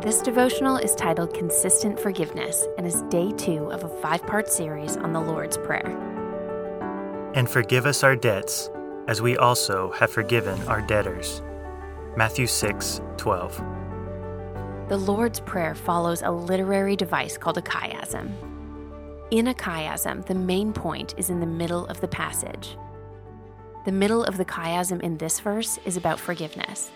[0.00, 4.96] This devotional is titled Consistent Forgiveness and is day two of a five part series
[4.96, 5.88] on the Lord's Prayer.
[7.34, 8.70] And forgive us our debts,
[9.08, 11.42] as we also have forgiven our debtors.
[12.16, 13.56] Matthew 6 12.
[14.88, 18.30] The Lord's Prayer follows a literary device called a chiasm.
[19.32, 22.76] In a chiasm, the main point is in the middle of the passage.
[23.84, 26.92] The middle of the chiasm in this verse is about forgiveness.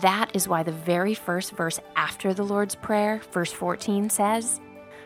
[0.00, 4.60] That is why the very first verse after the Lord's Prayer, verse 14, says,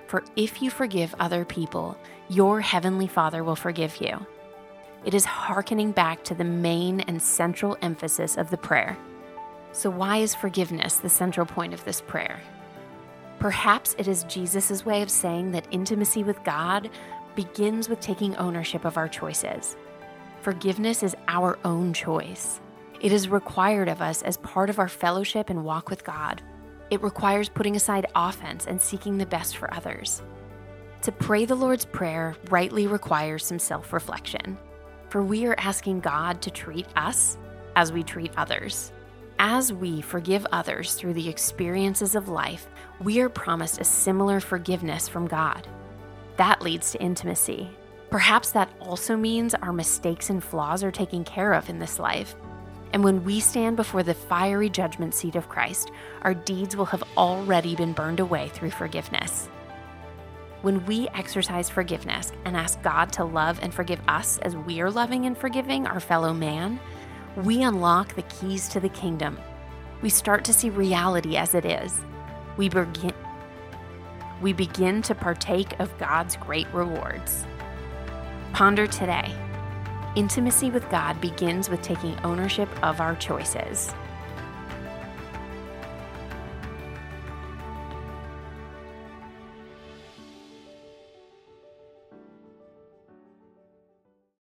[0.09, 1.97] For if you forgive other people,
[2.29, 4.27] your heavenly Father will forgive you.
[5.05, 8.97] It is hearkening back to the main and central emphasis of the prayer.
[9.73, 12.41] So, why is forgiveness the central point of this prayer?
[13.39, 16.91] Perhaps it is Jesus' way of saying that intimacy with God
[17.35, 19.77] begins with taking ownership of our choices.
[20.43, 22.61] Forgiveness is our own choice.
[23.03, 26.41] It is required of us as part of our fellowship and walk with God.
[26.89, 30.23] It requires putting aside offense and seeking the best for others.
[31.03, 34.57] To pray the Lord's Prayer rightly requires some self reflection,
[35.09, 37.39] for we are asking God to treat us
[37.75, 38.93] as we treat others.
[39.41, 42.69] As we forgive others through the experiences of life,
[43.01, 45.67] we are promised a similar forgiveness from God.
[46.37, 47.69] That leads to intimacy.
[48.11, 52.37] Perhaps that also means our mistakes and flaws are taken care of in this life
[52.93, 55.91] and when we stand before the fiery judgment seat of Christ,
[56.23, 59.49] our deeds will have already been burned away through forgiveness.
[60.61, 64.91] When we exercise forgiveness and ask God to love and forgive us as we are
[64.91, 66.79] loving and forgiving our fellow man,
[67.37, 69.39] we unlock the keys to the kingdom.
[70.03, 71.99] We start to see reality as it is.
[72.57, 73.15] We begin,
[74.43, 77.47] we begin to partake of God's great rewards.
[78.53, 79.35] Ponder today
[80.15, 83.95] Intimacy with God begins with taking ownership of our choices.